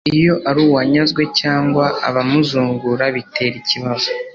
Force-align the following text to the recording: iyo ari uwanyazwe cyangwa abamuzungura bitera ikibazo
iyo 0.17 0.33
ari 0.49 0.59
uwanyazwe 0.67 1.21
cyangwa 1.39 1.85
abamuzungura 2.07 3.03
bitera 3.15 3.55
ikibazo 3.61 4.09